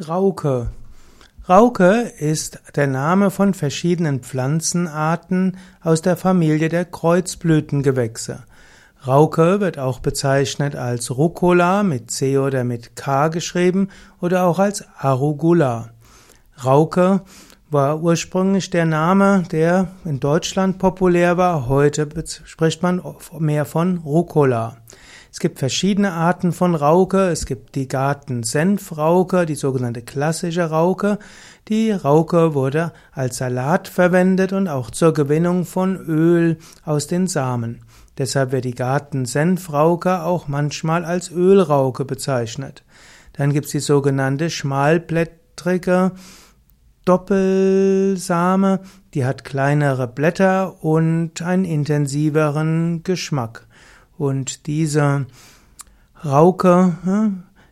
Rauke. 0.00 0.68
Rauke 1.48 2.12
ist 2.18 2.60
der 2.76 2.86
Name 2.86 3.30
von 3.30 3.52
verschiedenen 3.52 4.20
Pflanzenarten 4.20 5.58
aus 5.82 6.00
der 6.00 6.16
Familie 6.16 6.70
der 6.70 6.86
Kreuzblütengewächse. 6.86 8.42
Rauke 9.06 9.60
wird 9.60 9.78
auch 9.78 10.00
bezeichnet 10.00 10.76
als 10.76 11.10
Rucola 11.10 11.82
mit 11.82 12.10
C 12.10 12.38
oder 12.38 12.64
mit 12.64 12.96
K 12.96 13.28
geschrieben 13.28 13.88
oder 14.20 14.44
auch 14.44 14.58
als 14.58 14.84
Arugula. 14.98 15.90
Rauke 16.64 17.20
war 17.70 18.02
ursprünglich 18.02 18.70
der 18.70 18.86
Name, 18.86 19.44
der 19.52 19.88
in 20.04 20.20
Deutschland 20.20 20.78
populär 20.78 21.36
war. 21.36 21.68
Heute 21.68 22.08
spricht 22.44 22.82
man 22.82 23.02
mehr 23.38 23.66
von 23.66 23.98
Rucola. 23.98 24.81
Es 25.32 25.40
gibt 25.40 25.58
verschiedene 25.58 26.12
Arten 26.12 26.52
von 26.52 26.74
Rauke. 26.74 27.28
Es 27.28 27.46
gibt 27.46 27.74
die 27.74 27.88
Garten-Senf-Rauke, 27.88 29.46
die 29.46 29.54
sogenannte 29.54 30.02
klassische 30.02 30.68
Rauke. 30.68 31.18
Die 31.68 31.90
Rauke 31.90 32.52
wurde 32.52 32.92
als 33.12 33.38
Salat 33.38 33.88
verwendet 33.88 34.52
und 34.52 34.68
auch 34.68 34.90
zur 34.90 35.14
Gewinnung 35.14 35.64
von 35.64 35.96
Öl 35.96 36.58
aus 36.84 37.06
den 37.06 37.28
Samen. 37.28 37.80
Deshalb 38.18 38.52
wird 38.52 38.66
die 38.66 38.74
Garten-Senf-Rauke 38.74 40.22
auch 40.22 40.48
manchmal 40.48 41.06
als 41.06 41.30
Ölrauke 41.30 42.04
bezeichnet. 42.04 42.84
Dann 43.32 43.54
gibt 43.54 43.64
es 43.66 43.72
die 43.72 43.80
sogenannte 43.80 44.50
schmalblättrige 44.50 46.12
Doppelsame, 47.06 48.80
die 49.14 49.24
hat 49.24 49.44
kleinere 49.44 50.06
Blätter 50.08 50.84
und 50.84 51.40
einen 51.40 51.64
intensiveren 51.64 53.02
Geschmack. 53.02 53.66
Und 54.22 54.68
diese 54.68 55.26
Rauke 56.24 56.92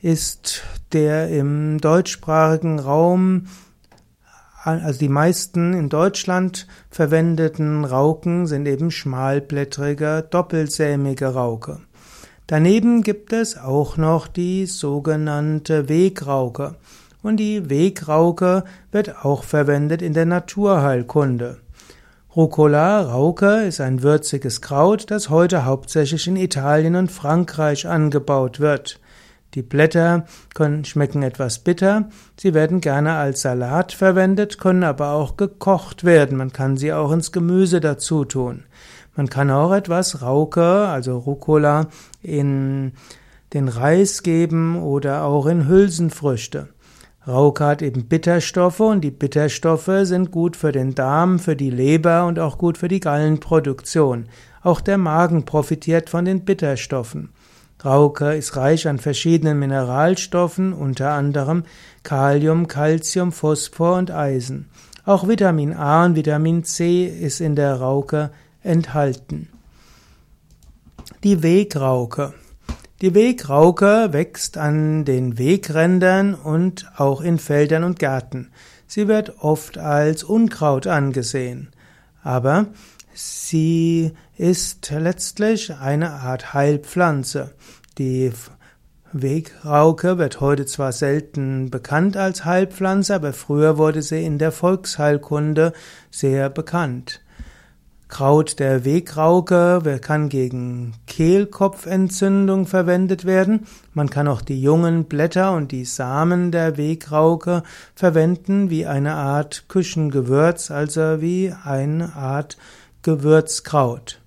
ist 0.00 0.64
der 0.90 1.28
im 1.28 1.78
deutschsprachigen 1.78 2.80
Raum, 2.80 3.46
also 4.64 4.98
die 4.98 5.08
meisten 5.08 5.72
in 5.72 5.88
Deutschland 5.88 6.66
verwendeten 6.90 7.84
Rauken 7.84 8.48
sind 8.48 8.66
eben 8.66 8.90
schmalblättrige, 8.90 10.26
doppelsämige 10.28 11.26
Rauke. 11.26 11.78
Daneben 12.48 13.04
gibt 13.04 13.32
es 13.32 13.56
auch 13.56 13.96
noch 13.96 14.26
die 14.26 14.66
sogenannte 14.66 15.88
Wegrauke. 15.88 16.74
Und 17.22 17.36
die 17.36 17.70
Wegrauke 17.70 18.64
wird 18.90 19.24
auch 19.24 19.44
verwendet 19.44 20.02
in 20.02 20.12
der 20.12 20.26
Naturheilkunde. 20.26 21.60
Rucola 22.34 23.02
Rauke 23.02 23.64
ist 23.64 23.82
ein 23.82 24.02
würziges 24.02 24.62
Kraut, 24.62 25.10
das 25.10 25.28
heute 25.28 25.66
hauptsächlich 25.66 26.26
in 26.26 26.36
Italien 26.36 26.96
und 26.96 27.12
Frankreich 27.12 27.86
angebaut 27.86 28.58
wird. 28.58 29.00
Die 29.52 29.60
Blätter 29.60 30.24
können 30.54 30.86
schmecken 30.86 31.22
etwas 31.22 31.58
bitter, 31.58 32.08
sie 32.40 32.54
werden 32.54 32.80
gerne 32.80 33.16
als 33.16 33.42
Salat 33.42 33.92
verwendet, 33.92 34.58
können 34.58 34.82
aber 34.82 35.10
auch 35.10 35.36
gekocht 35.36 36.04
werden, 36.04 36.38
man 36.38 36.54
kann 36.54 36.78
sie 36.78 36.94
auch 36.94 37.12
ins 37.12 37.32
Gemüse 37.32 37.80
dazu 37.80 38.24
tun. 38.24 38.64
Man 39.14 39.28
kann 39.28 39.50
auch 39.50 39.74
etwas 39.74 40.22
Rauke, 40.22 40.88
also 40.88 41.18
Rucola, 41.18 41.88
in 42.22 42.92
den 43.52 43.68
Reis 43.68 44.22
geben 44.22 44.82
oder 44.82 45.24
auch 45.24 45.44
in 45.44 45.68
Hülsenfrüchte. 45.68 46.68
Rauke 47.26 47.64
hat 47.64 47.82
eben 47.82 48.06
Bitterstoffe 48.06 48.80
und 48.80 49.02
die 49.02 49.12
Bitterstoffe 49.12 49.90
sind 50.02 50.32
gut 50.32 50.56
für 50.56 50.72
den 50.72 50.96
Darm, 50.96 51.38
für 51.38 51.54
die 51.54 51.70
Leber 51.70 52.26
und 52.26 52.40
auch 52.40 52.58
gut 52.58 52.78
für 52.78 52.88
die 52.88 52.98
Gallenproduktion. 52.98 54.26
Auch 54.62 54.80
der 54.80 54.98
Magen 54.98 55.44
profitiert 55.44 56.10
von 56.10 56.24
den 56.24 56.44
Bitterstoffen. 56.44 57.30
Rauke 57.84 58.34
ist 58.34 58.56
reich 58.56 58.88
an 58.88 58.98
verschiedenen 58.98 59.58
Mineralstoffen, 59.58 60.72
unter 60.72 61.12
anderem 61.12 61.64
Kalium, 62.02 62.68
Calcium, 62.68 63.32
Phosphor 63.32 63.98
und 63.98 64.10
Eisen. 64.10 64.68
Auch 65.04 65.26
Vitamin 65.26 65.72
A 65.72 66.04
und 66.04 66.16
Vitamin 66.16 66.64
C 66.64 67.06
ist 67.06 67.40
in 67.40 67.56
der 67.56 67.74
Rauke 67.76 68.30
enthalten. 68.62 69.48
Die 71.24 71.42
Wegrauke. 71.42 72.34
Die 73.02 73.16
Wegrauke 73.16 74.12
wächst 74.12 74.56
an 74.56 75.04
den 75.04 75.36
Wegrändern 75.36 76.34
und 76.34 76.88
auch 76.96 77.20
in 77.20 77.40
Feldern 77.40 77.82
und 77.82 77.98
Gärten. 77.98 78.52
Sie 78.86 79.08
wird 79.08 79.42
oft 79.42 79.76
als 79.76 80.22
Unkraut 80.22 80.86
angesehen, 80.86 81.72
aber 82.22 82.66
sie 83.12 84.12
ist 84.36 84.88
letztlich 84.92 85.74
eine 85.74 86.12
Art 86.12 86.54
Heilpflanze. 86.54 87.54
Die 87.98 88.30
Wegrauke 89.12 90.18
wird 90.18 90.40
heute 90.40 90.64
zwar 90.66 90.92
selten 90.92 91.70
bekannt 91.70 92.16
als 92.16 92.44
Heilpflanze, 92.44 93.16
aber 93.16 93.32
früher 93.32 93.78
wurde 93.78 94.02
sie 94.02 94.24
in 94.24 94.38
der 94.38 94.52
Volksheilkunde 94.52 95.72
sehr 96.12 96.50
bekannt. 96.50 97.20
Kraut 98.12 98.58
der 98.58 98.84
Wegrauke 98.84 99.98
kann 100.02 100.28
gegen 100.28 100.92
Kehlkopfentzündung 101.06 102.66
verwendet 102.66 103.24
werden. 103.24 103.66
Man 103.94 104.10
kann 104.10 104.28
auch 104.28 104.42
die 104.42 104.60
jungen 104.60 105.04
Blätter 105.04 105.54
und 105.54 105.72
die 105.72 105.86
Samen 105.86 106.52
der 106.52 106.76
Wegrauke 106.76 107.62
verwenden 107.94 108.68
wie 108.68 108.84
eine 108.84 109.14
Art 109.14 109.64
Küchengewürz, 109.68 110.70
also 110.70 111.22
wie 111.22 111.54
eine 111.64 112.14
Art 112.14 112.58
Gewürzkraut. 113.00 114.20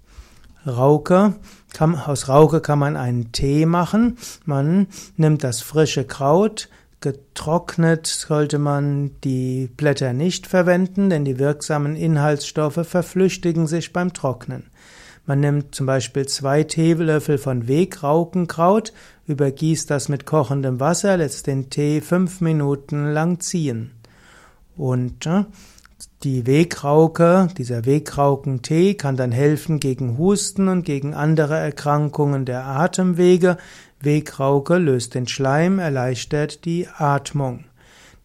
Rauke, 0.66 1.35
kann, 1.72 1.95
aus 1.95 2.28
Rauke 2.28 2.62
kann 2.62 2.79
man 2.79 2.97
einen 2.97 3.34
Tee 3.34 3.68
machen. 3.68 4.18
Man 4.45 4.88
nimmt 5.16 5.44
das 5.44 5.62
frische 5.62 6.06
Kraut, 6.06 6.69
Getrocknet 7.01 8.07
sollte 8.07 8.57
man 8.57 9.11
die 9.23 9.69
Blätter 9.78 10.13
nicht 10.13 10.47
verwenden, 10.47 11.09
denn 11.09 11.25
die 11.25 11.38
wirksamen 11.38 11.95
Inhaltsstoffe 11.95 12.88
verflüchtigen 12.88 13.67
sich 13.67 13.94
beim 13.94 14.13
Trocknen. 14.13 14.72
Man 15.28 15.39
nimmt 15.39 15.73
zum 15.73 15.88
Beispiel 15.88 16.28
zwei 16.28 16.63
Teelöffel 16.63 17.38
von 17.38 17.67
Wegraukenkraut, 17.67 18.94
übergießt 19.28 19.89
das 19.89 20.07
mit 20.07 20.25
kochendem 20.25 20.79
Wasser, 20.79 21.17
lässt 21.17 21.47
den 21.47 21.69
Tee 21.69 22.01
fünf 22.01 22.41
Minuten 22.41 23.12
lang 23.12 23.39
ziehen. 23.39 23.91
Und 24.77 25.25
äh, 25.25 25.45
die 26.23 26.45
Wegrauke, 26.45 27.47
dieser 27.57 27.85
Wegraukentee 27.85 28.95
kann 28.95 29.17
dann 29.17 29.31
helfen 29.31 29.79
gegen 29.79 30.17
Husten 30.17 30.67
und 30.67 30.83
gegen 30.83 31.13
andere 31.13 31.57
Erkrankungen 31.57 32.45
der 32.45 32.66
Atemwege, 32.66 33.57
Wegrauke 34.06 34.78
löst 34.78 35.16
den 35.16 35.28
Schleim, 35.28 35.80
erleichtert 35.80 36.64
die 36.66 36.88
Atmung. 36.98 37.66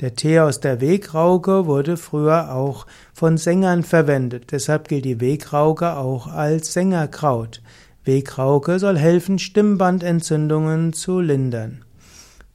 Der 0.00 0.14
Tee 0.14 0.40
aus 0.40 0.60
der 0.60 0.80
Wegrauke 0.80 1.66
wurde 1.66 1.96
früher 1.96 2.54
auch 2.54 2.86
von 3.12 3.36
Sängern 3.36 3.82
verwendet, 3.82 4.52
deshalb 4.52 4.88
gilt 4.88 5.04
die 5.04 5.20
Wegrauke 5.20 5.96
auch 5.96 6.26
als 6.26 6.72
Sängerkraut. 6.72 7.60
Wegrauke 8.04 8.78
soll 8.78 8.96
helfen, 8.96 9.38
Stimmbandentzündungen 9.38 10.92
zu 10.92 11.20
lindern. 11.20 11.84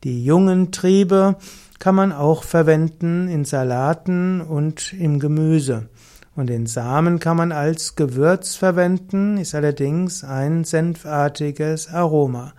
Die 0.03 0.24
jungen 0.24 0.72
Triebe 0.72 1.36
kann 1.78 1.96
man 1.96 2.12
auch 2.12 2.44
verwenden 2.44 3.28
in 3.28 3.46
Salaten 3.46 4.42
und 4.42 4.94
im 4.94 5.19
Gemüse. 5.19 5.90
Und 6.36 6.47
den 6.47 6.66
Samen 6.66 7.19
kann 7.19 7.38
man 7.38 7.52
als 7.52 7.96
Gewürz 7.96 8.56
verwenden, 8.56 9.38
ist 9.38 9.56
allerdings 9.56 10.24
ein 10.24 10.63
senfartiges 10.63 11.88
Aroma. 11.88 12.53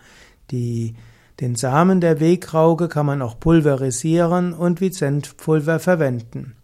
Die, 0.50 0.94
den 1.40 1.54
Samen 1.54 2.00
der 2.00 2.20
Wegrauke 2.20 2.88
kann 2.88 3.06
man 3.06 3.22
auch 3.22 3.38
pulverisieren 3.38 4.52
und 4.52 4.80
wie 4.80 4.92
Senfpulver 4.92 5.80
verwenden. 5.80 6.54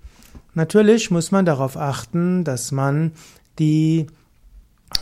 Natürlich 0.55 1.11
muss 1.11 1.31
man 1.31 1.45
darauf 1.45 1.77
achten, 1.77 2.45
dass 2.45 2.73
man 2.73 3.13
die 3.59 4.07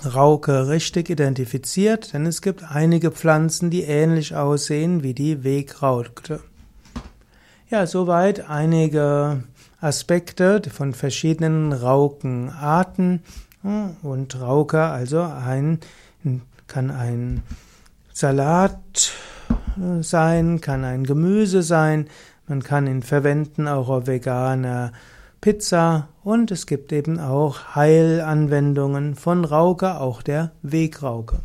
Rauke 0.04 0.68
richtig 0.68 1.10
identifiziert, 1.10 2.12
denn 2.12 2.24
es 2.24 2.40
gibt 2.42 2.62
einige 2.62 3.10
Pflanzen, 3.10 3.70
die 3.70 3.82
ähnlich 3.82 4.34
aussehen 4.34 5.02
wie 5.02 5.14
die 5.14 5.44
Wegrauke. 5.44 6.40
Ja, 7.68 7.86
soweit 7.86 8.48
einige 8.48 9.44
Aspekte 9.80 10.62
von 10.70 10.92
verschiedenen 10.92 11.72
Raukenarten. 11.72 13.22
Und 14.02 14.40
Rauke 14.40 14.82
also 14.82 15.20
ein, 15.20 15.80
kann 16.66 16.90
ein 16.90 17.42
Salat 18.20 19.12
äh, 19.78 20.02
sein, 20.02 20.60
kann 20.60 20.84
ein 20.84 21.04
Gemüse 21.04 21.62
sein, 21.62 22.06
man 22.46 22.62
kann 22.62 22.86
ihn 22.86 23.02
verwenden 23.02 23.66
auch 23.66 23.88
auf 23.88 24.08
vegane 24.08 24.92
Pizza 25.40 26.08
und 26.22 26.50
es 26.50 26.66
gibt 26.66 26.92
eben 26.92 27.18
auch 27.18 27.74
Heilanwendungen 27.74 29.14
von 29.14 29.46
Rauke, 29.46 29.98
auch 29.98 30.20
der 30.20 30.52
Wegrauke. 30.60 31.40